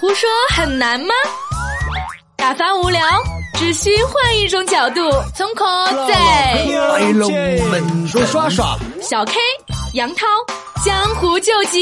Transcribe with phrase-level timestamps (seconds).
[0.00, 1.08] 胡说很难吗？
[2.36, 3.02] 打发无聊，
[3.54, 5.00] 只需换一种角度，
[5.34, 5.64] 从口
[6.06, 7.32] 在来龙
[7.68, 9.32] 门说耍耍，小 K
[9.94, 10.24] 杨涛
[10.84, 11.80] 江湖救急。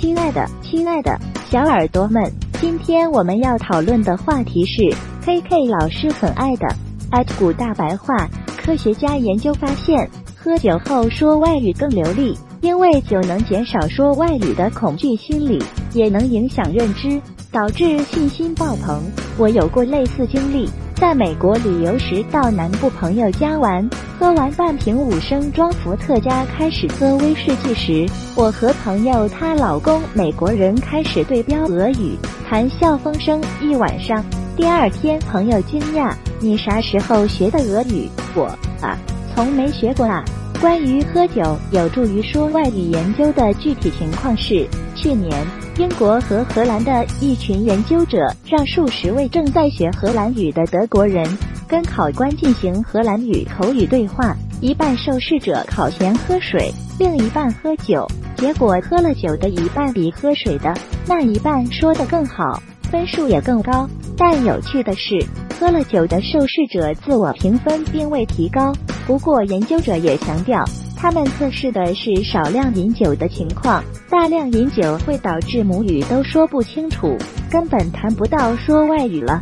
[0.00, 1.18] 亲爱的，亲爱的，
[1.50, 6.68] 小耳朵们，今天我们要讨论的话题是 K K 老师很爱的
[7.10, 8.28] at 古大白话。
[8.64, 10.08] 科学家研究发现，
[10.38, 12.38] 喝酒后说外语更流利。
[12.64, 17.20] 因为酒能减少说外语的恐惧心理，也能影响认知，
[17.52, 19.02] 导致信心爆棚。
[19.36, 23.86] 我有过类似经历，在美国旅游时到南部朋友家玩，
[24.18, 32.16] 喝完半瓶五升装伏特加，开始喝威士忌时，我和朋友她老公美国人开始对标俄语，
[32.48, 34.24] 谈笑风生一晚上。
[34.56, 38.44] 第二天，朋友惊讶：“你啥时候学的俄语？”我
[38.80, 38.96] 啊，
[39.34, 40.24] 从没学过啊。
[40.64, 45.30] 关于喝酒有助于说外语研究的具体情况是，去年
[45.76, 51.28] 英国和荷兰的一群研究者让数十位正在学荷兰语的德国人
[51.68, 60.74] 跟考官进行荷兰语口语对话，一半受试者考前喝水，另一半喝酒，结果喝了酒的一半比喝水的
[61.06, 63.86] 那一半说的更好，分数也更高。
[64.16, 65.22] 但有趣的是，
[65.60, 68.72] 喝了酒的受试者自我评分并未提高。
[69.06, 70.64] 不过，研究者也强调，
[70.96, 77.14] 他们测试的是少量饮酒的情况，大量饮酒会导致母语都说不清楚，
[77.50, 79.40] 根本谈不到说外语了。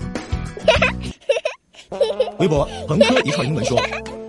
[2.38, 3.80] 微博朋克一串英文说：“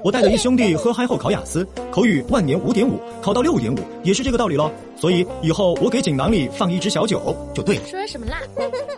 [0.06, 4.70] 我带着一兄弟喝嗨后考雅思，口语万年五点五，考到六点五，也是这个道理喽。
[4.96, 8.38] 所以以后我给锦囊里放一支小酒就对了。”说什么啦？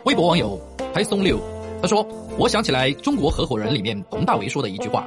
[0.04, 0.60] 微博网友
[0.94, 1.40] 还松六，
[1.82, 2.06] 他说
[2.38, 5.06] ：“我想起来中国合伙人里面佟大为说的一句话。”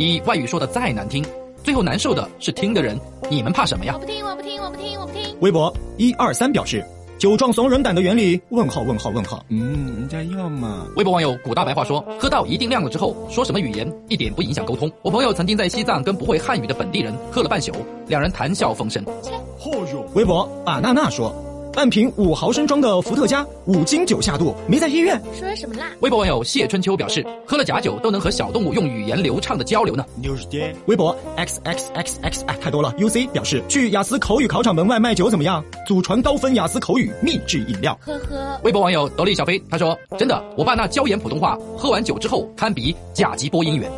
[0.00, 1.22] 你外语说的再难听，
[1.62, 2.98] 最后难受的是听的人。
[3.28, 3.92] 你们怕什么呀？
[3.92, 5.36] 我不听，我不听，我不听，我不听。
[5.40, 6.82] 微博一二三表示，
[7.18, 8.40] 酒壮怂人胆的原理？
[8.48, 9.44] 问号问号问号。
[9.50, 10.86] 嗯，人家要嘛。
[10.96, 14.90] 微博网友古大白话说，喝到一定量了之后，说什么语言一点不影响沟通。
[15.02, 17.70] 我朋友曾经在西藏跟不会汉语的本地人喝了半宿，
[18.06, 19.04] 两人谈笑风生。
[20.14, 21.30] 微博巴娜娜说。
[21.72, 25.20] 半瓶五毫升装的伏特加，五斤酒下肚，没在医院。
[25.32, 25.86] 说什么啦？
[26.00, 30.04] 微博网友谢春秋表示，喝了假酒都能和小动物用语言流畅的交流呢。
[30.86, 32.92] 微博 x x x x 哎，太多了。
[32.98, 35.64] U C 表示，去雅思口语考场门外卖酒怎么样？
[35.86, 37.96] 祖传高分雅思口语秘制饮料。
[38.00, 38.60] 呵呵。
[38.64, 43.90] 微博网友斗笠小飞他说，真的，我爸那椒盐普通话，喝完酒之后堪比甲级播音员。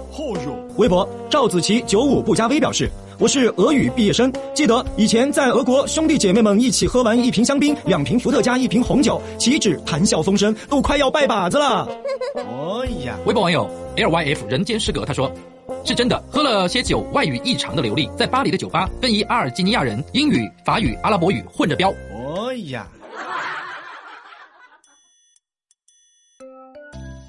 [0.76, 2.90] 微博赵子琪九五不加微表示。
[3.22, 11.88] 我是俄语毕业生，记得以前在俄国，兄弟姐妹们一起喝完一瓶香槟、两瓶伏特加、一瓶红酒，岂止谈笑风生，都快要拜把子了。
[12.34, 13.16] 哎呀！
[13.24, 15.30] 微博网友 L Y F 人间失格他说，
[15.84, 21.94] 是真的，喝了些酒，外语异常的流利，在巴黎的酒吧跟一阿尔及尼亚人英语、法语、阿拉伯语混着飙。
[22.50, 22.88] 哎呀！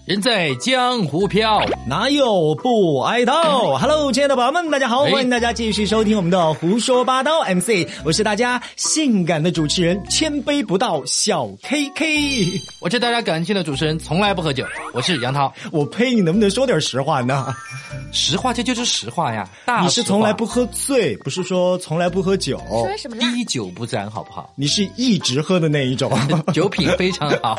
[0.06, 3.78] 人在江湖飘，哪有不挨刀？
[3.80, 17.56] Hello，亲爱的宝宝们，大家好，欢迎大家继续收听我们的胡说八道 MC，我是大家性感的主持人，千杯不到小 KK，我是大家感性的主持人，从来不喝酒，我是杨涛，我呸，你能不能说点实话呢？
[18.12, 19.50] 实话，这就是实话呀。
[19.81, 22.62] 你是从来不喝醉，不是说从来不喝酒。
[22.68, 23.16] 说什么？
[23.18, 24.52] 滴酒不沾，好不好？
[24.56, 26.12] 你是一直喝的那一种，
[26.53, 27.58] 酒品非常好。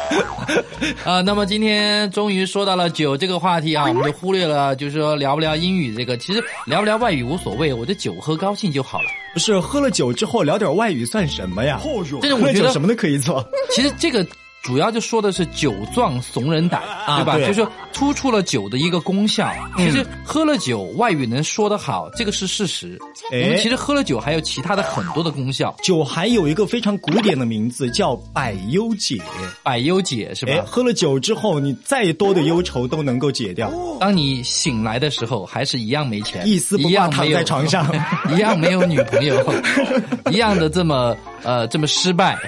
[1.05, 2.34] 啊， 那么今天终于。
[2.35, 9.07] 于说到了酒这个话题啊，我们就忽略了，就是说聊不聊英语这个，其实聊不聊外语无所谓，我的酒喝高兴就好了。
[9.33, 11.81] 不是喝了酒之后聊点外语算什么呀？
[12.21, 13.47] 但是我觉得什么都可以做。
[13.71, 14.27] 其实这个。
[14.65, 16.83] 主要就说的是酒壮怂人胆，
[17.19, 17.39] 对吧？
[17.39, 19.53] 就是突出了酒的一个功效。
[19.77, 22.99] 其实喝了酒，外语能说得好，这个是事实。
[23.31, 25.75] 我们其实喝了酒还有其他的很多的功效。
[25.83, 29.21] 酒还有一个非常古典的名字叫百忧解，
[29.63, 30.65] 百忧解是吧？
[30.67, 33.71] 喝了酒之后，你再多的忧愁都能够解掉。
[34.01, 37.87] 当你醒来的时候，还是一样没钱，一丝不挂躺在床上，
[38.35, 39.45] 一样没有女朋友，
[40.33, 41.15] 一样的这么。
[41.45, 42.39] 呃，这么失败，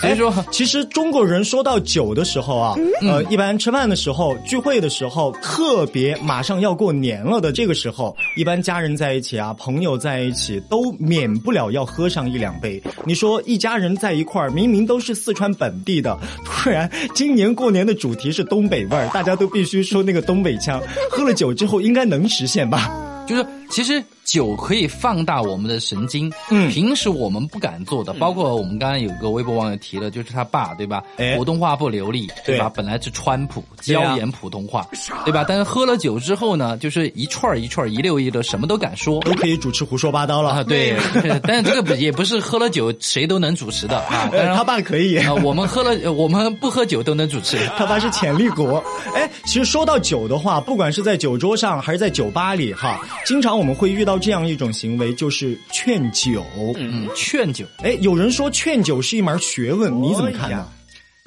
[0.00, 12.82] 所以说，其实中国人说到酒的时候啊，呃，一般吃饭的时候、聚会的时候，特别马上要过年了的这个时候，一般家人在一起啊，朋友在一起，都免不了要喝上一两杯。
[13.04, 22.90] 你说一家人在一块儿，明明都是四川本地的，突然今年过年的主题是东北味儿，大家都必须说那个东北腔，喝了酒之后应该能实现吧？
[23.26, 24.02] 就是其实。
[24.26, 31.00] 酒可以放大我们的神经，嗯，平时我们不敢做的，包括我们刚刚有一个微博网友提了，就是他爸，对吧？
[31.36, 32.68] 普通话不流利，对吧？
[32.74, 34.84] 本来是川普椒盐普通话，
[35.24, 35.44] 对吧？
[35.46, 40.64] 但是喝了酒之后呢，就是一串一串一溜一溜，什么都敢说，都可以主持胡说八道了。
[40.64, 40.96] 对，
[41.44, 44.28] 但是这个也不是喝了酒谁都能主持的 啊。
[44.56, 47.56] 他爸可以，我们喝了， 我们不喝酒都能主持。
[47.78, 48.82] 他爸是潜力股。
[49.14, 54.15] 哎，其实说到酒的话，不管是在酒桌上还是在酒吧里，哈，经常我们会遇到。
[54.18, 56.44] 这样一种行为就是劝酒，
[56.76, 57.64] 嗯，劝酒。
[57.82, 60.68] 哎，有人说劝酒是一门学问，你怎么看呢？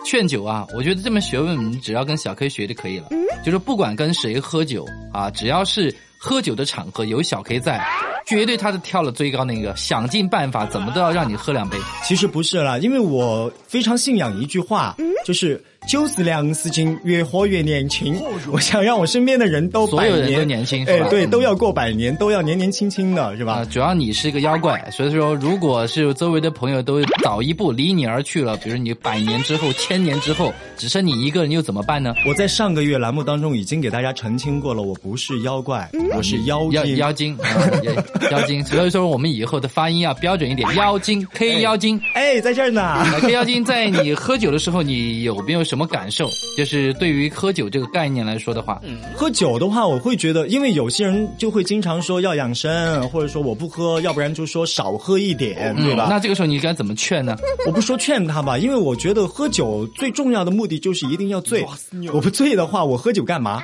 [0.06, 3.10] 劝酒啊，我觉得这门学问，你只要跟小 K 学就可以了。
[3.46, 7.86] 就是不管跟谁喝酒啊，只要是喝酒的场合有小 K 在，
[8.26, 11.78] 绝对他是跳了最高那个，想尽办法怎么都要让你喝两杯。
[12.04, 14.96] 其实不是啦，因为我非常信仰一句话，
[15.26, 15.64] 就是。
[15.90, 18.16] 酒是粮食精，越活越年轻。
[18.52, 23.66] 我想让我身边的人都所有人都年轻，哎，对，都要过百年，都要年年轻轻的，是吧？
[23.72, 32.14] 主要你是一个妖怪，所以说，如果是周围的朋友都早一步离你而去了，比如你百年之后、千年之后，只剩你一个人，又怎么办呢？
[32.28, 37.36] 我在上个月栏目当中已经给大家澄清过了，我不是妖怪，我是妖妖妖精，
[38.30, 38.64] 妖精。
[38.64, 43.04] 所以说，我们以后的发音要标准一点，妖精 K 妖精，哎，在这儿呢。
[43.22, 45.64] K 妖精，在你喝酒的时候，你有没有？
[45.70, 46.30] 什么感受？
[46.58, 48.82] 就是对于喝酒这个概念来说的话，
[49.16, 56.08] 喝酒的话，我会觉得，因为有些人就会经常说要养生，或者说我不喝，要不然就说少喝一点，对吧？
[56.10, 57.38] 那这个时候你该怎么劝呢？
[57.66, 61.66] 我不说劝他吧，因为我觉得喝酒最重要的目的就是一定要醉。
[62.14, 63.64] 我不醉的话，我喝酒干嘛？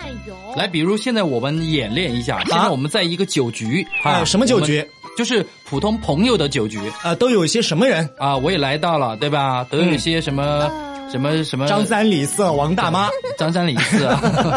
[0.55, 4.85] 来，比如现在我们演练一下，现在我们在一个酒局啊，什么酒局？
[5.17, 8.35] 就是普通朋友的酒局啊，都有一些什么人啊？
[8.35, 9.63] 我也来到了，对吧？
[9.71, 10.69] 都有一些什么？
[11.11, 11.65] 什么什么？
[11.67, 13.07] 张三李四王大妈，
[13.37, 14.07] 张三李四，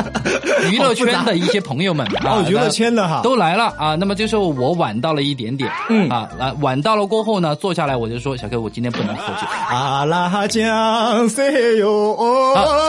[0.72, 3.20] 娱乐圈的一些朋友们哦，娱乐圈的哈。
[3.22, 3.94] 都来了啊。
[3.94, 6.08] 那么这时候我晚到了一点点，嗯。
[6.08, 9.46] 啊，来晚到了过后呢，坐下来我就说小哥，我今天不能喝酒。
[9.70, 12.16] 阿拉江水哟，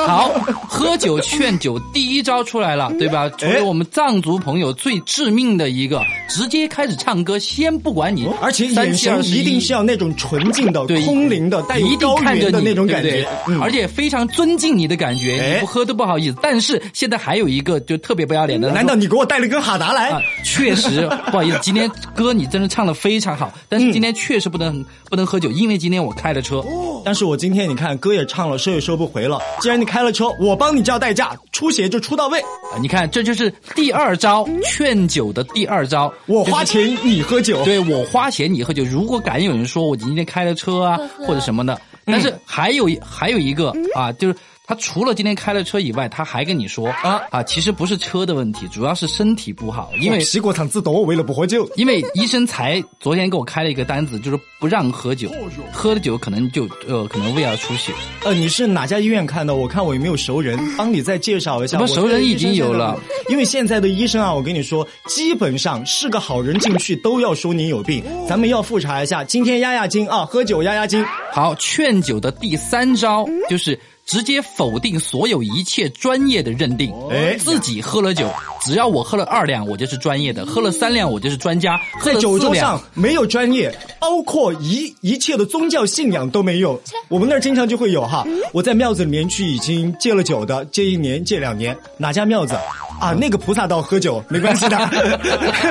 [0.07, 0.29] 好，
[0.67, 3.27] 喝酒劝酒第一招出来了，对吧？
[3.29, 13.27] 作为我们藏族朋友最致命的一个，直接开始唱歌，先不管你，而且眼神一定是要那种纯净的、空灵的，带有高原的那种感觉。
[13.61, 16.37] 而且非常尊敬你的感觉，你不喝都不好意思。
[16.41, 20.21] 但是现在还有一个就特别不要脸的，难道你给我带了根哈达来？
[20.43, 26.63] 确实不好意思，今天歌你真的唱的非常好，但是今天确实不能不能喝酒，因为今天我开了车。
[27.05, 29.39] 但是我今天你看歌也唱了，收也收不回了。
[29.61, 32.39] 既然你开了车，我帮你叫代驾，出血就出到位。
[32.39, 38.83] 啊你看这就是第二招劝酒的第二招，我花钱你喝酒，对我花钱你喝酒。
[38.83, 41.79] 如果敢有人说我今天开了车啊或者什么的。
[42.11, 44.35] 但是还有还有一个啊，就是
[44.69, 51.67] 他除了今天开了车以外，他还跟你说啊啊，其实不是车的问题，主要是身体不好，因为西过场子多，为了不喝酒。
[51.75, 55.27] 因为医生才昨天给我开了一个单子，就是不让喝酒，
[55.73, 57.91] 喝了酒可能就呃可能胃要出血。
[58.23, 59.55] 呃，你是哪家医院看的？
[59.55, 61.75] 我看我有没有熟人，帮你再介绍一下。
[61.75, 62.95] 什么熟人已经有了？
[63.27, 68.03] 因为现在的医生啊，我跟你说，基本上是个好人进去都要说你有病。
[68.27, 71.03] 咱们要复查一下，今天压压惊啊，喝酒压压惊。
[71.31, 76.91] 好，劝酒的第三招就是直接否定所有一切专业的认定。
[77.11, 78.27] 哎，自己喝了酒，
[78.65, 81.79] 只要我喝了二两，我就是专业的；喝了三两，我就是专家。
[82.01, 86.81] 在酒桌上没有专业，包括一一切的宗教信仰都没有。
[87.07, 92.55] 我们那儿经常就会有哈，我在庙子里面去已经戒了酒的，戒一年、戒两年，哪家庙子？
[92.99, 94.77] 啊，那个菩萨道喝酒没关系的，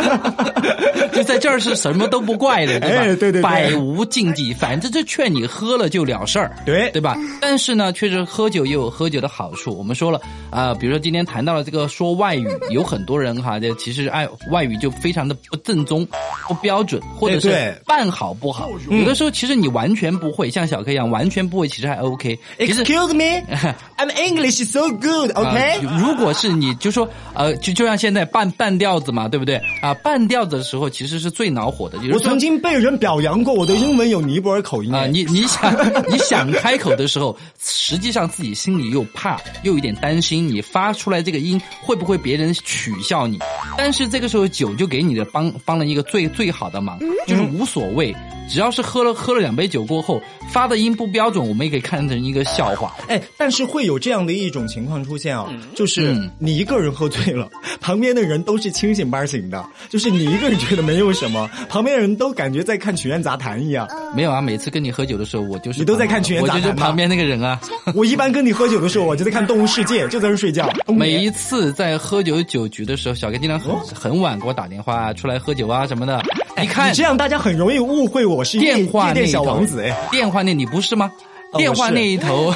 [1.13, 3.05] 就在这儿是什么都不怪的，对吧？
[3.05, 7.17] 对对对，百无禁忌，反正就劝你喝了就了事儿，对对吧？
[7.41, 9.77] 但是呢，确实喝酒也有喝酒的好处。
[9.77, 10.21] 我们说了
[10.51, 16.07] 啊，比如说今天谈到了这个说外语，有很多人哈，这其实爱外语就非常的不正宗、
[16.49, 18.69] 不标准，或者是半好不好。
[18.91, 22.39] 有的时候其实你完全不会，像小 K 一样完全不会，其实还 OK。
[22.59, 23.43] Excuse me,
[23.99, 25.81] I'm English so good, OK？
[25.99, 27.09] 如果是你就说。
[27.35, 29.61] 呃，就就像现在半半调子嘛，对不对？
[29.81, 31.97] 啊，半调子的时候其实是最恼火的。
[31.99, 35.07] 就是我曾经被人表扬过，我的英文有尼泊尔口音啊。
[35.07, 35.73] 你你想
[36.11, 43.39] 你想开口的时候，实际上自己心里又怕，又有点担心，你发出来这个音会不会别人取笑你？
[43.77, 48.15] 但是这个时候酒就给你的帮帮了一个最最好的忙，就是无所谓。
[48.49, 52.95] 只要是喝了喝了两杯酒过后发的音不标准，我们也可以看成一个笑话。
[53.09, 57.49] 哎，但是会有这样的一种情况出现啊，就是你一个人喝醉了，
[57.81, 63.87] 旁边的人都是清醒半醒的，就是你一个人觉得没有什么，旁边的人都感觉在看曲苑杂谈一样。
[64.15, 67.61] 没有啊，每次跟你喝酒的时候，我就是你都在看曲苑杂谈，我就是旁边那个人啊。
[67.95, 70.69] 我一般跟你喝酒的时候，我就在看动物世界，就在那睡觉。
[70.87, 76.23] 每一次在喝酒酒局的时候，小哥经常很很晚给我打电话出来喝酒啊什么的。
[76.63, 79.83] 一看这样，大家很容易误会我是电话那小王子。
[79.83, 81.11] 哎，电话那你不是吗？
[81.57, 82.53] 电话那一头，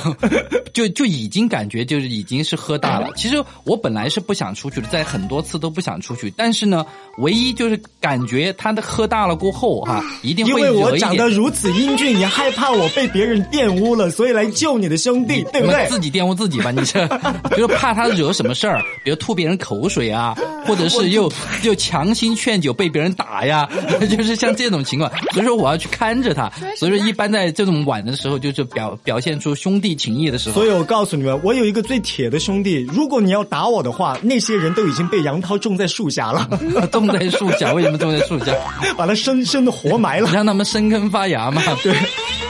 [0.74, 3.08] 就就已经感觉就是已经是喝大了。
[3.16, 6.30] 其实我本来是不想出去的，在很多次都不想出去。
[6.36, 6.84] 但是呢，
[7.18, 15.86] 唯一就是感觉他的喝大了过后哈，一定会因为我长得如此英俊，你害怕我被别人玷污了，所以来救你的兄弟，对不对？
[15.88, 17.06] 自己玷污自己吧，你这
[17.56, 21.32] 就是怕他惹什么事儿，比如吐别人口水啊，或者是又
[21.62, 23.66] 又强行劝酒被别人打呀，
[24.10, 25.10] 就是像这种情况。
[25.32, 26.52] 所以说我要去看着他。
[26.76, 28.81] 所以说一般在这种晚的时候，就是表。
[28.82, 32.84] 表表现出兄弟情谊的时候，所以我告诉你们，我有一个最铁的兄弟。
[32.92, 36.48] 如果你要打我的话，那些人都已经被杨涛种在树下了。
[36.90, 37.72] 种在树下？
[37.72, 38.52] 为什么种在树下？
[38.96, 41.62] 把他深深的活埋了，让他们生根发芽嘛。
[41.84, 41.94] 对。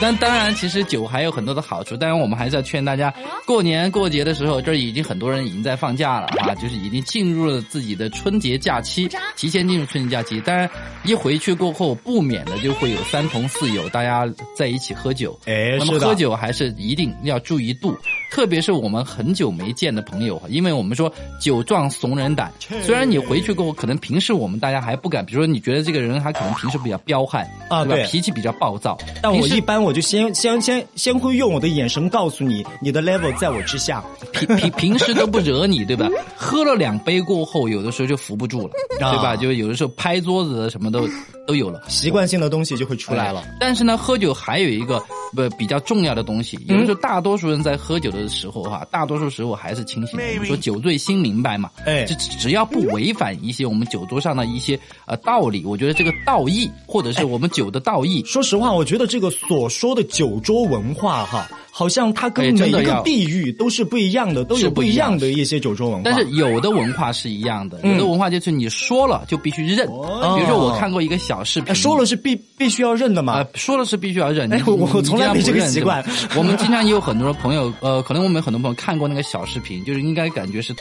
[0.01, 1.97] 但当然，其实酒还有很多的好处。
[1.97, 3.13] 当然，我们还是要劝大家，
[3.47, 10.41] 过年过节的时候，这已经很多人已经在放假了啊，就是已经进入了自己的春节假期，提前进入春节假期。
[10.41, 10.69] 当然，
[11.05, 15.39] 一回去过后，不免的就会有三朋四友，大家在一起喝酒。
[15.45, 16.33] 哎，那么喝酒。
[16.43, 17.95] 还是一定要注意度，
[18.31, 22.51] 特别是我们很久没见的朋友，因为我们说酒壮怂人胆。
[22.83, 28.09] 虽然你回去过后，可能平时我们大家还不敢，比如说你觉得这个人他可能平时比较彪悍啊，对吧？
[28.09, 28.97] 脾气比较暴躁。
[29.23, 34.03] 但我一般我就先先先先会用我的眼神告诉你，你的 level 在我之下，
[34.33, 36.09] 平平平时都不惹你，对吧？
[36.35, 39.37] 喝了两杯过后，有的时候就扶不住了，对吧？
[39.37, 41.07] 就有的时候拍桌子什么都
[41.47, 43.45] 都有了，习惯性的东西就会出来了。
[43.61, 45.03] 但是呢，喝酒还有一个
[45.35, 46.23] 不比较重要的。
[46.23, 50.17] 东西，有的时候大多数人在喝酒的时候哈，大多数时候还是清醒。
[50.17, 58.23] 我们说酒醉心明白嘛，哎，就只要不违反一些我们酒桌上的一些呃道理，我觉得这个道义或者是我们酒的道义。
[58.25, 61.49] 说实话，我觉得这个所说的酒桌文化哈。
[61.75, 66.03] 好像它跟每一个地域都是不一样的，都有不一样的一些酒桌文化。
[66.05, 69.87] 但是有的文化是一样的，有的文化就是你说了就必须认。
[69.87, 73.43] 比如说我看过一个小视频，说了是必必须要认的嘛？
[73.55, 74.53] 说了是必须要认。
[74.53, 76.05] 哎，我从来没这个习惯。
[76.37, 80.75] 我们经常也有很多朋友，呃，可能我们很多朋友看过那个小视频，就是应该感觉是。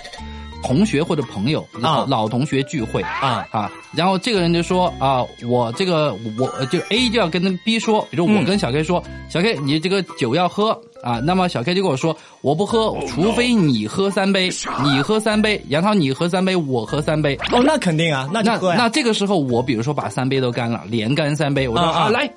[0.63, 3.45] 同学或者朋友啊，老同学聚会啊。
[3.51, 10.71] 啊，然后这个人就说啊，我这个我就 A 就要跟 B 说，比如我跟小 K 说，小 K 你这个酒要喝
[11.03, 14.49] 啊，那么小 K 就跟我说，我不喝，除非你喝三杯，
[14.83, 17.35] 你喝三杯，杨涛你喝三杯，我喝三杯。
[17.51, 22.31] 哦，那肯定啊，那那那这个时候我比如说把三杯都干了，连干三杯，我说啊来。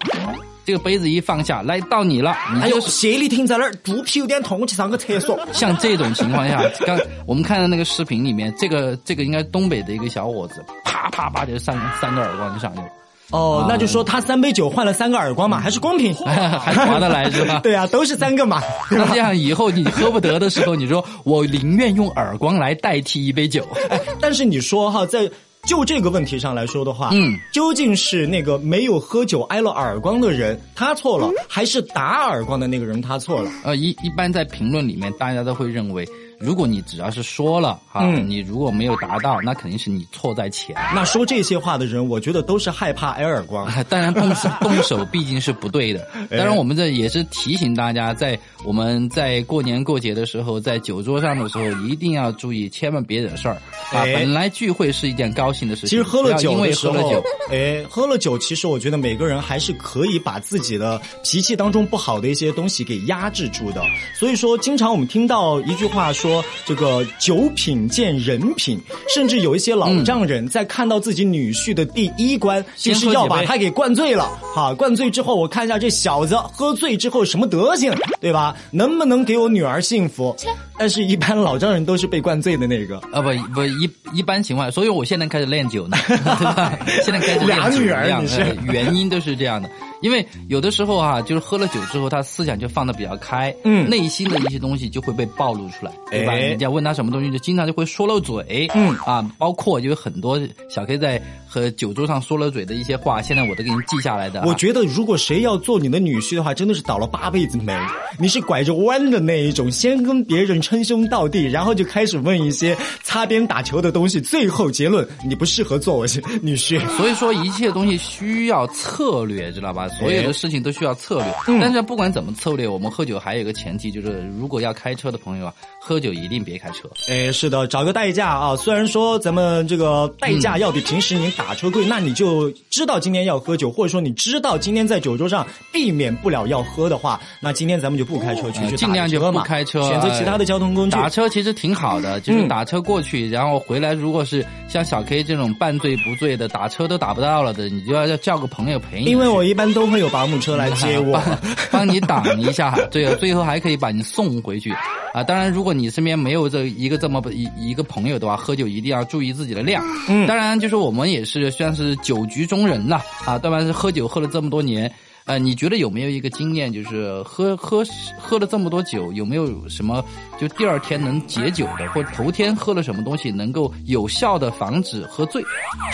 [0.65, 5.39] 这个杯子一放下来到你了，哎呦，谢丽婷在那儿，肚皮有点痛，我去上个厕所。
[5.53, 12.87] 像这种情况下，刚我们看到那个视频里面，这个这个应该东北的一个小伙子，啪啪啪就扇三个耳光就上去了。
[13.31, 17.61] 哦，那就说他三杯酒换了三个耳光嘛，还是公平，还 划得来是吧？
[17.65, 18.63] 对啊，都是三个嘛。
[18.91, 23.67] 那这样以后你喝不得的时候，你说我宁愿用耳光来代替一杯酒。
[24.21, 25.31] 但是你说哈，在。
[25.67, 33.51] 就这个问题上来说的话，嗯，究竟是那个没有喝酒挨了耳光的人他错了，还是打耳光的那个人他错了？
[33.65, 36.07] 呃，一一般在评论里面，大家都会认为。
[36.39, 40.75] 如果你只要是说了啊，你如果没有达到，那肯定是你错在前。
[40.95, 43.71] 那说这些话的人，我觉得都是害怕 挨耳光。
[43.89, 46.07] 当然动手 动手毕竟是不对的。
[46.31, 53.55] 当然我们这也是提醒大家，在我们在过年过节的时候，在酒桌上的时候，一定要注意，千万别惹事儿
[53.93, 54.03] 啊。
[54.05, 63.83] 本来聚会是一件高兴的事情，其实喝了酒因为喝了酒，哎，喝了酒，其实我觉得每个人还是可以把自己的脾气当中不好的一些东西给压制住的。
[64.15, 66.24] 所以说，经常我们听到一句话说
[66.65, 67.05] 这个。
[67.19, 68.79] 酒品见人品，
[69.09, 74.31] 甚至有一些老丈人在看到自己女婿的第一关，就是要把他给灌醉了。
[74.55, 78.55] 好，灌醉之后，我看一下这小子喝醉之后什么德行，对吧？
[78.71, 80.37] 能不能给我女儿幸福？
[80.79, 86.79] 但是，一般老丈人都是被灌醉的那个啊，不不一一般情况，所以我现在开始练酒呢，对吧？
[87.03, 89.71] 现在开始俩女儿，你是原因都是这样的。
[90.05, 96.35] 因为有的时候啊，就是喝了酒之后，他思想就放的比较开，嗯，内心的一些东西就会被暴露出来，对吧？
[96.35, 104.43] 人家问他什么东西，就经常就会说漏嘴，嗯啊，包括就有很多小 K 在和酒桌上说了嘴的一些话，现在我都给你记下来的。
[104.45, 107.75] 我觉得如果谁要做你的女婿的话，真的是倒了八辈子霉。
[108.19, 116.07] 你是拐着弯的那一种，先跟别人称兄道弟，然后就开始问一些擦边打球的东西，最后结论你不适合做我
[116.43, 116.79] 女婿。
[116.99, 119.89] 所以说一切东西需要策略，知道吧？
[119.99, 121.59] 所有的事情都需要策略。
[121.61, 126.89] 但是不管怎么策略，我们喝酒还有一个前提，就是如果要开车的朋友啊，喝酒一定别开车。
[127.09, 128.57] 哎，是的，找个代驾啊。
[128.57, 140.91] 虽然说咱们这个代驾要比平时你打车贵，那你就知道今天要喝酒，或者说你知道今天在酒桌上避免不了要喝的话，那今天咱们就不开车去，尽量就不开车，选择其他的交通工具。
[140.91, 149.07] 打车其实挺好的，就是打车过去，然后回来，如果是像小 K 这种半醉不醉的，打车都打不到了的，你就要要叫个朋友陪你。
[149.07, 151.21] 因为我一般都会有保姆车来接我，
[151.71, 154.73] 帮你挡一下， 对，最后还可以把你送回去。
[155.13, 159.85] 啊，当然，如果你身边没有这一个这么一一个朋友的话，喝酒一定要注意自己的量。
[160.09, 163.65] 嗯，当然，就是我们也是算是酒局中人了啊，当然？
[163.65, 164.93] 是喝酒喝了这么多年。
[165.27, 167.83] 呃，你觉得有没有一个经验，就是喝喝
[168.19, 170.05] 喝了这么多酒，有没有什么
[170.39, 175.43] 就第二天能解酒的，或者头天喝了什么东西能够有效的防止喝醉？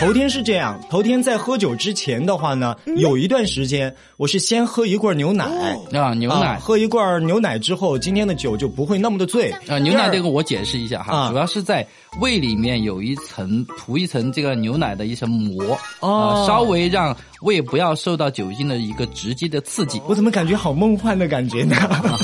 [0.01, 5.45] 头天是这样，头天在喝酒之前的话呢，有一段时间我是先喝一罐牛奶
[5.93, 9.79] 啊，牛奶，喝一罐牛奶之后，今天的酒就不会那么的醉啊。
[9.79, 11.87] 牛奶这个我解释一下哈，主要是在
[12.21, 17.17] 胃里面有一层涂一层这个牛奶的一层膜啊，稍微让。
[17.41, 21.77] 胃不要受到酒精的一个直接的刺激，我怎么感觉好梦幻的感觉呢？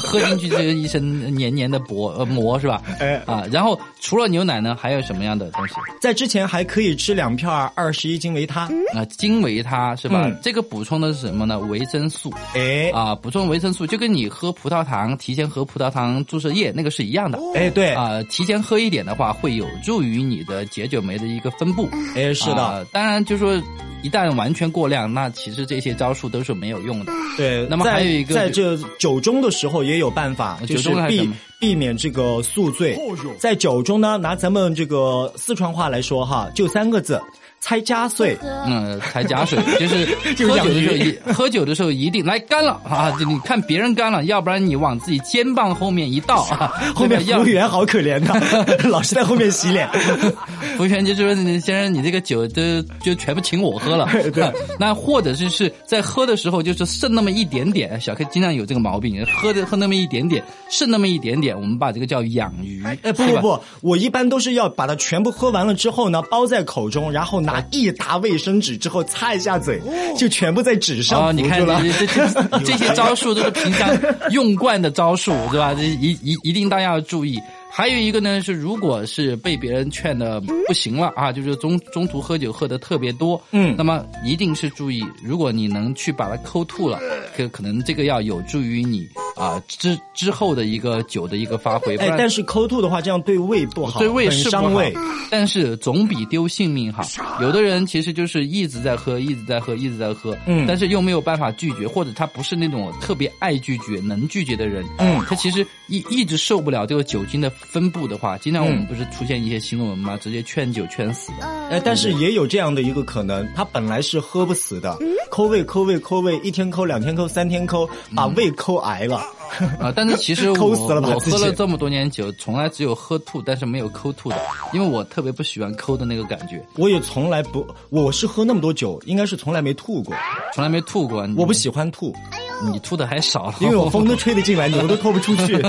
[0.03, 2.83] 喝进去就是一身黏黏的薄呃膜是吧？
[2.99, 5.75] 哎啊，然后除了牛奶呢，还有什么样的东西？
[6.01, 10.31] 在之前还可以吃两片二十一金维他啊，金维他是吧？
[10.43, 11.59] 这个补充的是什么呢？
[11.59, 12.33] 维生素。
[12.55, 17.39] 哎啊，补充维生素就跟你喝葡萄糖提前喝葡萄糖注射液那个是一样的。
[17.55, 21.89] 哎对啊，提前喝一点的话，会有助于你的解酒酶的一个分布。
[22.15, 23.61] 哎是的，当然就说。
[24.07, 27.13] 一旦完全过量，那其实这些招数都是没有用的。
[27.37, 32.97] 对，那么还有一个，在这酒中的时候也有办法，就是避避免这个宿醉。
[33.37, 37.21] 在酒中呢，拿咱们这个四川话来说哈，就三个字。
[37.61, 40.07] 猜加水，嗯，猜加水就是
[40.47, 43.11] 喝酒的时候，一喝酒的时候一定来干了啊！
[43.19, 48.33] 就你看别人干了，要不然你往自己肩膀后面一倒啊， 后面服务员好可怜的，
[48.89, 49.89] 老是在后面洗脸。
[50.77, 58.01] 服务员就说：“先生，你这个酒都就全部请我喝了。”对，那或者就是在喝的时候，就是剩那么一点点。
[58.01, 62.85] 小 K 经常有这个毛病，喝的喝那么一点点，剩那么一点点，我们把这个叫养鱼。
[62.85, 67.43] 哎，不不不，我一般都是要把它全部喝完了之后呢，包在口中，然后。
[67.47, 69.81] 拿一沓卫生纸之后擦一下嘴，
[70.19, 71.81] 就全部在纸上你看了。
[71.99, 73.89] 这这这些招数都是平常
[74.31, 75.73] 用惯的招数，对吧？
[75.73, 77.41] 这一一一定大家要注意。
[77.77, 86.99] 还有一个呢是，如果是被别人劝的不行了啊，就是中中途喝酒喝的特别多，嗯，那么一定是注意，如果你能去把它抠吐了，
[87.37, 89.07] 可可能这个要有助于你
[89.37, 91.95] 啊之之后的一个酒的一个发挥。
[91.99, 94.91] 哎，但是抠吐的话，这样对胃不好，对胃是伤胃，
[95.31, 97.07] 但是总比丢性命好。
[97.43, 107.53] 有的人其实就是一直在喝，一直在喝，一直在喝，嗯，但是又没有办法拒绝，或者他不是那种特别爱拒绝、能拒绝的人，嗯，他其实一一直受不了这个酒精的。
[107.69, 110.17] 分布的话，经常我们不是出现一些新闻吗？
[110.17, 111.47] 直接劝酒劝死的。
[111.71, 114.97] 哎，但是也有这样的一个可能，他本来是喝不死的，
[115.31, 119.21] 抠胃抠胃抠胃，一天抠两天抠三天抠，把胃抠癌了。
[119.79, 119.93] 啊！
[119.95, 120.77] 但是其实我 我
[121.21, 124.37] 喝了这么多年酒，从来只有喝吐，但是没有抠吐的，
[124.73, 126.61] 因为我特别不喜欢抠的那个感觉。
[126.75, 130.15] 我也从来不，我是喝那么多酒，应该是从来没吐过，
[130.53, 131.27] 从来没吐过。
[131.37, 132.13] 我不喜欢吐，
[132.63, 135.61] 你吐的还少，因为我风都 吹得进来，牛都拖不出去。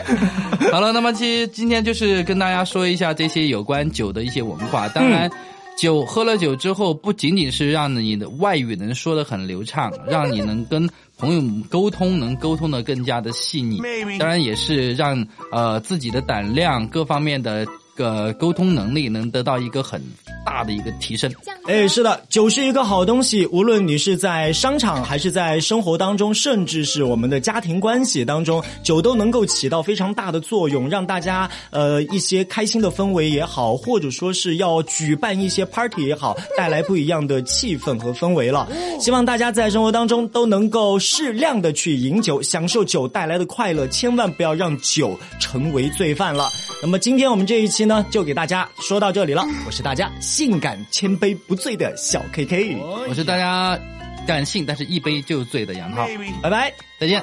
[0.72, 4.88] 好了，那么其实今天就是跟大家说一下这些有关酒的一些文化。
[4.88, 5.30] 当然，
[5.76, 10.88] 酒喝了酒之后，不仅仅是让你的外语能说的很流畅，让你能跟。
[11.16, 13.80] 朋友沟通能沟通的更加的细腻，
[14.18, 17.64] 当然也是让呃自己的胆量各方面的。
[17.94, 20.02] 个沟通能力能得到一个很
[20.44, 21.32] 大的一个提升。
[21.66, 38.68] 哎，是的，酒是一个好东西，无论你是在商场还是在生活当中，甚至是我们的家庭关系当中，酒都能够起到非常大的作用，让大家呃一些开心的氛围也好，或者说是要举办一些 party 也好，带来不一样的气氛和氛围了。
[39.00, 46.50] 希望大家在生活当中都能够适量的去饮酒，享受酒带来的快乐，千万不要让酒成为罪犯了。
[46.82, 47.83] 那么今天我们这一期。
[47.84, 49.44] 呢，就给大家说到这里了。
[49.66, 52.76] 我是大家性感千杯不醉的小 K K，
[53.08, 53.78] 我是大家
[54.26, 56.06] 感性但是一杯就醉的杨涛。
[56.42, 57.22] 拜拜，再见。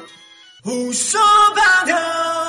[0.64, 1.20] 胡说
[1.56, 2.41] 八道。